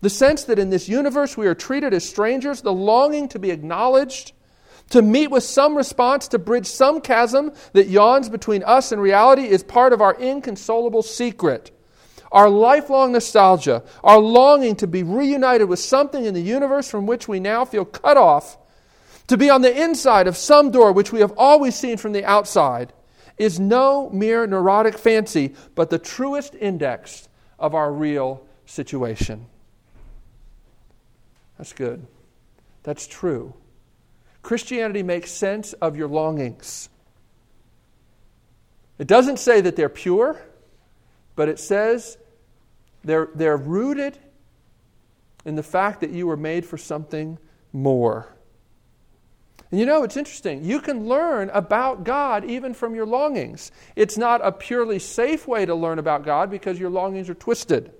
[0.00, 3.50] The sense that in this universe we are treated as strangers, the longing to be
[3.50, 4.32] acknowledged,
[4.90, 9.48] to meet with some response, to bridge some chasm that yawns between us and reality
[9.48, 11.72] is part of our inconsolable secret.
[12.32, 17.28] Our lifelong nostalgia, our longing to be reunited with something in the universe from which
[17.28, 18.58] we now feel cut off,
[19.28, 22.24] to be on the inside of some door which we have always seen from the
[22.24, 22.92] outside,
[23.38, 27.28] is no mere neurotic fancy, but the truest index
[27.58, 29.46] of our real situation.
[31.58, 32.06] That's good.
[32.82, 33.54] That's true.
[34.46, 36.88] Christianity makes sense of your longings.
[38.96, 40.40] It doesn't say that they're pure,
[41.34, 42.16] but it says
[43.02, 44.16] they're, they're rooted
[45.44, 47.40] in the fact that you were made for something
[47.72, 48.36] more.
[49.72, 50.64] And you know, it's interesting.
[50.64, 53.72] You can learn about God even from your longings.
[53.96, 57.90] It's not a purely safe way to learn about God because your longings are twisted.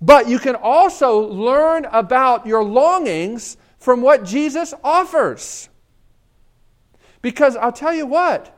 [0.00, 5.68] But you can also learn about your longings from what Jesus offers.
[7.22, 8.56] Because I'll tell you what,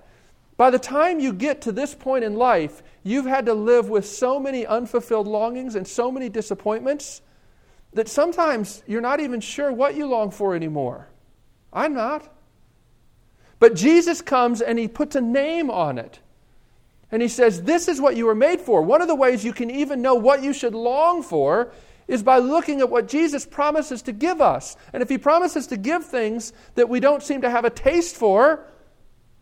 [0.57, 4.07] by the time you get to this point in life, you've had to live with
[4.07, 7.23] so many unfulfilled longings and so many disappointments
[7.95, 11.09] that sometimes you're not even sure what you long for anymore.
[11.73, 12.29] I'm not.
[13.59, 16.19] But Jesus comes and he puts a name on it.
[17.11, 18.83] And he says, This is what you were made for.
[18.83, 21.73] One of the ways you can even know what you should long for
[22.13, 24.77] is by looking at what Jesus promises to give us.
[24.93, 28.17] And if he promises to give things that we don't seem to have a taste
[28.17, 28.67] for,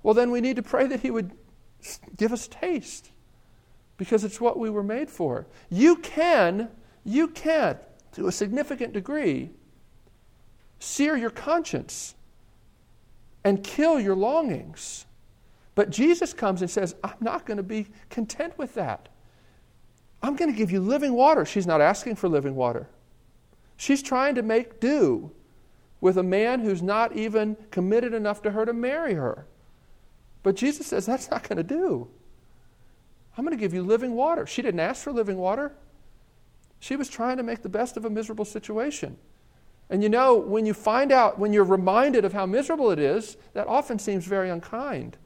[0.04, 1.32] well, then we need to pray that he would
[2.16, 3.10] give us taste
[3.96, 5.48] because it's what we were made for.
[5.68, 6.68] You can,
[7.04, 7.76] you can,
[8.12, 9.50] to a significant degree,
[10.78, 12.14] sear your conscience
[13.42, 15.06] and kill your longings.
[15.74, 19.08] But Jesus comes and says, I'm not going to be content with that.
[20.22, 21.44] I'm going to give you living water.
[21.44, 22.88] She's not asking for living water.
[23.76, 25.30] She's trying to make do
[26.00, 29.46] with a man who's not even committed enough to her to marry her.
[30.42, 32.08] But Jesus says, That's not going to do.
[33.36, 34.46] I'm going to give you living water.
[34.46, 35.72] She didn't ask for living water.
[36.80, 39.16] She was trying to make the best of a miserable situation.
[39.90, 43.36] And you know, when you find out, when you're reminded of how miserable it is,
[43.54, 45.16] that often seems very unkind.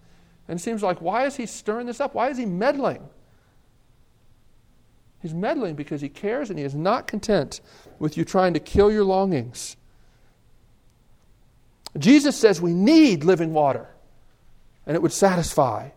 [0.48, 2.14] And seems like, why is he stirring this up?
[2.14, 3.08] Why is he meddling?
[5.24, 7.62] He's meddling because he cares and he is not content
[7.98, 9.74] with you trying to kill your longings.
[11.96, 13.88] Jesus says we need living water,
[14.84, 15.88] and it would satisfy.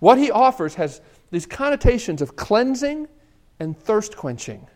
[0.00, 3.06] What he offers has these connotations of cleansing
[3.60, 4.66] and thirst quenching.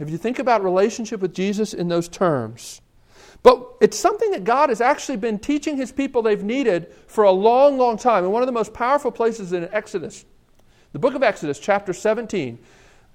[0.00, 2.80] If you think about relationship with Jesus in those terms,
[3.44, 7.30] but it's something that God has actually been teaching his people they've needed for a
[7.30, 8.24] long, long time.
[8.24, 10.24] And one of the most powerful places in Exodus,
[10.94, 12.56] the book of Exodus, chapter 17,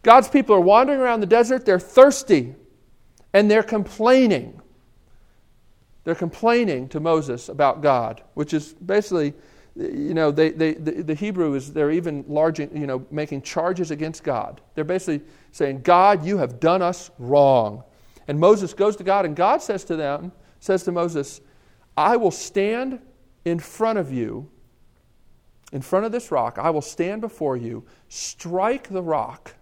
[0.03, 2.53] God's people are wandering around the desert, they're thirsty,
[3.33, 4.61] and they're complaining.
[6.03, 9.33] They're complaining to Moses about God, which is basically
[9.75, 13.91] you know, they, they, the, the, Hebrew is, they're even large, you know, making charges
[13.91, 14.59] against God.
[14.75, 17.83] They're basically saying, God, you have done us wrong.
[18.27, 21.39] And Moses goes to God, and God says to them, says to Moses,
[21.95, 22.99] I will stand
[23.45, 24.49] in front of you,
[25.71, 26.57] in front of this rock.
[26.57, 29.55] I will stand before you, strike the rock,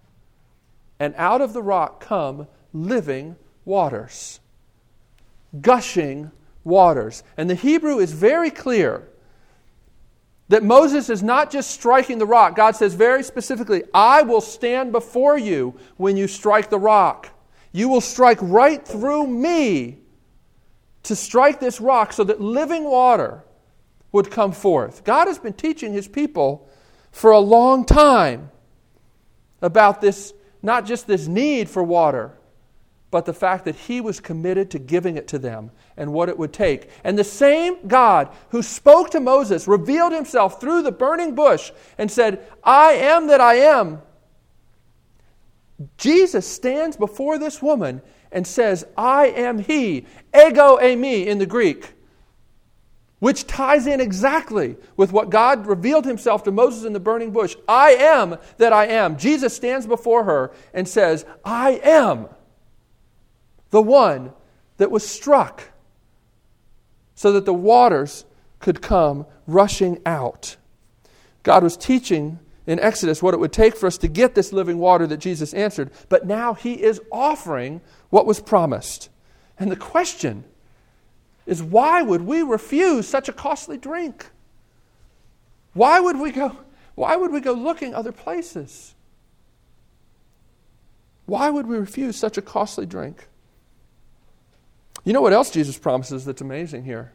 [0.98, 4.40] and out of the rock come living waters,
[5.60, 6.30] gushing
[6.64, 7.22] waters.
[7.36, 9.08] And the Hebrew is very clear
[10.48, 12.56] that Moses is not just striking the rock.
[12.56, 17.28] God says very specifically, I will stand before you when you strike the rock.
[17.72, 19.98] You will strike right through me
[21.02, 23.44] to strike this rock so that living water
[24.12, 25.04] would come forth.
[25.04, 26.68] God has been teaching his people
[27.10, 28.50] for a long time
[29.60, 30.32] about this,
[30.62, 32.34] not just this need for water,
[33.10, 36.38] but the fact that he was committed to giving it to them and what it
[36.38, 36.90] would take.
[37.04, 42.10] And the same God who spoke to Moses revealed himself through the burning bush and
[42.10, 44.02] said, I am that I am.
[45.96, 51.94] Jesus stands before this woman and says, I am he, ego eimi in the Greek,
[53.18, 57.56] which ties in exactly with what God revealed himself to Moses in the burning bush.
[57.66, 59.16] I am that I am.
[59.16, 62.28] Jesus stands before her and says, I am
[63.70, 64.32] the one
[64.76, 65.64] that was struck
[67.14, 68.24] so that the waters
[68.60, 70.56] could come rushing out.
[71.42, 74.78] God was teaching in Exodus what it would take for us to get this living
[74.78, 79.08] water that Jesus answered, but now he is offering what was promised.
[79.58, 80.44] And the question
[81.48, 84.26] is why would we refuse such a costly drink?
[85.72, 86.56] Why would we go
[86.94, 88.94] why would we go looking other places?
[91.26, 93.28] Why would we refuse such a costly drink?
[95.04, 97.12] You know what else Jesus promises that's amazing here?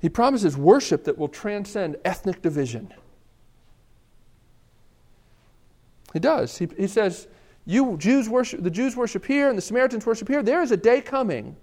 [0.00, 2.92] He promises worship that will transcend ethnic division.
[6.12, 6.56] He does.
[6.58, 7.28] He, he says,
[7.66, 10.42] you Jews worship, the Jews worship here and the Samaritans worship here.
[10.42, 11.56] There is a day coming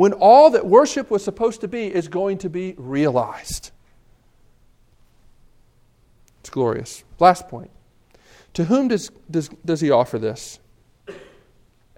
[0.00, 3.70] when all that worship was supposed to be is going to be realized.
[6.40, 7.04] It's glorious.
[7.18, 7.70] Last point.
[8.54, 10.58] To whom does, does, does he offer this?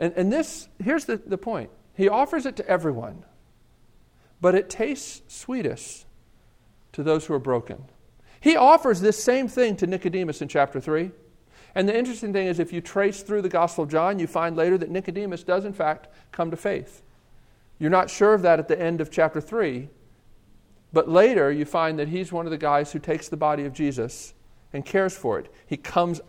[0.00, 3.22] And, and this, here's the, the point he offers it to everyone,
[4.40, 6.04] but it tastes sweetest
[6.94, 7.84] to those who are broken.
[8.40, 11.12] He offers this same thing to Nicodemus in chapter 3.
[11.76, 14.56] And the interesting thing is, if you trace through the Gospel of John, you find
[14.56, 17.04] later that Nicodemus does, in fact, come to faith.
[17.78, 19.88] You're not sure of that at the end of chapter 3,
[20.92, 23.72] but later you find that he's one of the guys who takes the body of
[23.72, 24.34] Jesus
[24.72, 25.52] and cares for it.
[25.66, 26.20] He comes,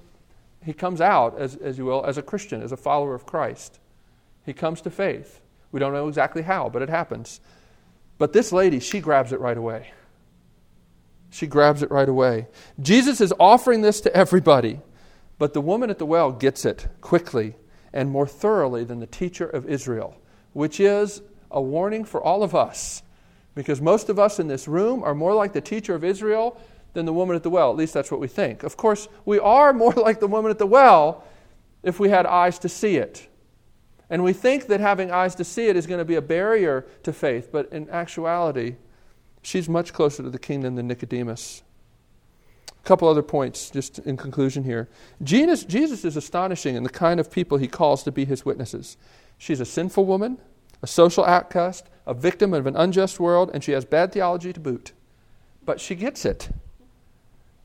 [0.63, 3.79] he comes out, as, as you will, as a Christian, as a follower of Christ.
[4.45, 5.41] He comes to faith.
[5.71, 7.39] We don't know exactly how, but it happens.
[8.17, 9.91] But this lady, she grabs it right away.
[11.29, 12.47] She grabs it right away.
[12.79, 14.81] Jesus is offering this to everybody,
[15.39, 17.55] but the woman at the well gets it quickly
[17.91, 20.15] and more thoroughly than the teacher of Israel,
[20.53, 21.21] which is
[21.53, 23.03] a warning for all of us.
[23.55, 26.59] Because most of us in this room are more like the teacher of Israel
[26.93, 27.69] than the woman at the well.
[27.71, 28.63] At least that's what we think.
[28.63, 31.23] Of course, we are more like the woman at the well
[31.83, 33.27] if we had eyes to see it.
[34.09, 36.85] And we think that having eyes to see it is going to be a barrier
[37.03, 38.75] to faith, but in actuality,
[39.41, 41.63] she's much closer to the kingdom than Nicodemus.
[42.69, 44.89] A couple other points just in conclusion here.
[45.23, 48.97] Jesus, Jesus is astonishing in the kind of people he calls to be his witnesses.
[49.37, 50.37] She's a sinful woman,
[50.83, 54.59] a social outcast, a victim of an unjust world, and she has bad theology to
[54.59, 54.91] boot.
[55.65, 56.49] But she gets it.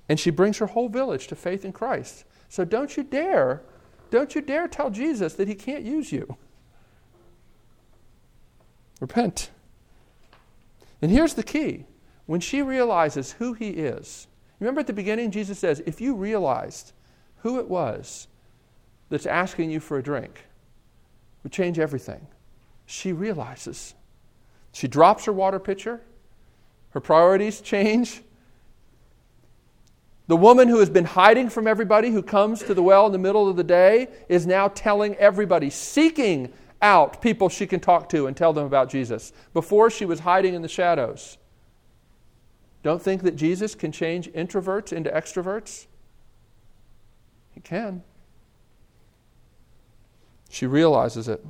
[0.08, 2.24] And she brings her whole village to faith in Christ.
[2.48, 3.62] So don't you dare
[4.10, 6.36] don't you dare tell Jesus that he can't use you.
[9.00, 9.50] Repent.
[11.02, 11.84] And here's the key
[12.26, 14.26] when she realizes who he is,
[14.60, 16.92] remember at the beginning, Jesus says, if you realized
[17.38, 18.28] who it was
[19.08, 20.44] that's asking you for a drink,
[21.42, 22.26] would change everything.
[22.90, 23.94] She realizes.
[24.72, 26.00] She drops her water pitcher,
[26.90, 28.22] her priorities change,
[30.26, 33.18] the woman who has been hiding from everybody who comes to the well in the
[33.18, 38.26] middle of the day is now telling everybody, seeking out people she can talk to
[38.26, 39.32] and tell them about Jesus.
[39.52, 41.36] Before she was hiding in the shadows.
[42.82, 45.86] Don't think that Jesus can change introverts into extroverts.
[47.52, 48.02] He can.
[50.48, 51.44] She realizes it.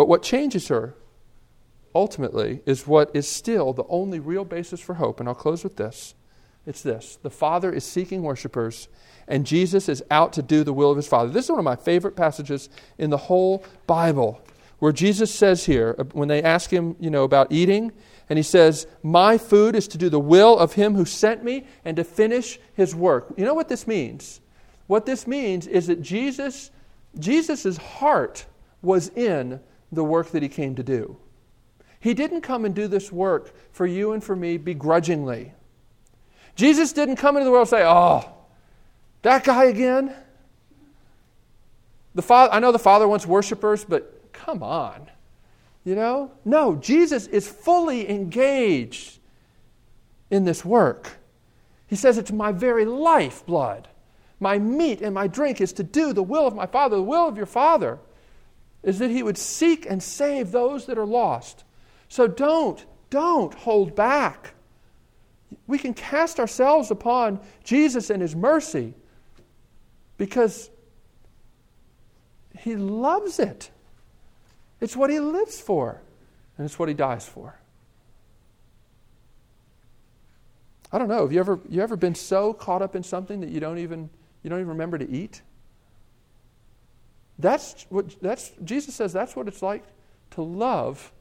[0.00, 0.94] But what changes her
[1.94, 5.20] ultimately is what is still the only real basis for hope.
[5.20, 6.14] And I'll close with this
[6.64, 8.88] it's this the Father is seeking worshipers,
[9.28, 11.28] and Jesus is out to do the will of his Father.
[11.28, 14.40] This is one of my favorite passages in the whole Bible,
[14.78, 17.92] where Jesus says here, uh, when they ask him, you know, about eating,
[18.30, 21.66] and he says, My food is to do the will of him who sent me
[21.84, 23.34] and to finish his work.
[23.36, 24.40] You know what this means?
[24.86, 26.70] What this means is that Jesus,
[27.18, 28.46] Jesus' heart
[28.82, 29.60] was in
[29.92, 31.16] the work that he came to do.
[31.98, 35.52] He didn't come and do this work for you and for me begrudgingly.
[36.56, 38.32] Jesus didn't come into the world and say, Oh,
[39.22, 40.14] that guy again?
[42.14, 45.10] The father, I know the Father wants worshipers, but come on.
[45.84, 46.32] You know?
[46.44, 49.18] No, Jesus is fully engaged
[50.30, 51.18] in this work.
[51.86, 53.88] He says, It's my very life blood.
[54.38, 56.96] My meat and my drink is to do the will of my Father.
[56.96, 57.98] The will of your Father
[58.82, 61.64] is that He would seek and save those that are lost.
[62.08, 64.54] So don't, don't hold back.
[65.66, 68.94] We can cast ourselves upon Jesus and his mercy
[70.16, 70.70] because
[72.58, 73.70] he loves it.
[74.80, 76.00] It's what he lives for,
[76.56, 77.58] and it's what he dies for.
[80.92, 81.22] I don't know.
[81.22, 84.10] Have you ever, you ever been so caught up in something that you don't even,
[84.42, 85.42] you don't even remember to eat?
[87.40, 89.84] That's what that's Jesus says that's what it's like
[90.32, 91.12] to love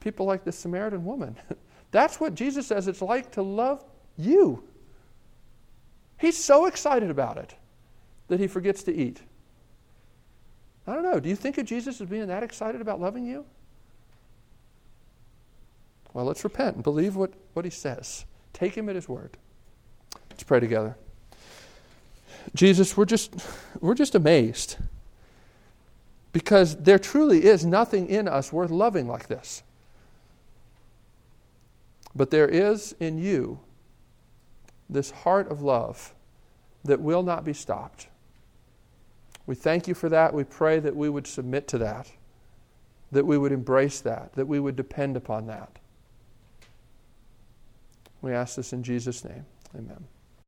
[0.00, 1.36] people like the Samaritan woman.
[1.92, 3.84] That's what Jesus says it's like to love
[4.16, 4.64] you.
[6.18, 7.54] He's so excited about it
[8.28, 9.20] that he forgets to eat.
[10.86, 11.20] I don't know.
[11.20, 13.44] Do you think of Jesus as being that excited about loving you?
[16.12, 18.24] Well, let's repent and believe what, what he says.
[18.52, 19.36] Take him at his word.
[20.30, 20.96] Let's pray together.
[22.54, 23.34] Jesus, we're just,
[23.80, 24.76] we're just amazed
[26.32, 29.62] because there truly is nothing in us worth loving like this.
[32.14, 33.60] But there is in you
[34.88, 36.14] this heart of love
[36.84, 38.08] that will not be stopped.
[39.46, 40.34] We thank you for that.
[40.34, 42.10] We pray that we would submit to that,
[43.12, 45.78] that we would embrace that, that we would depend upon that.
[48.22, 49.46] We ask this in Jesus' name.
[49.76, 50.04] Amen.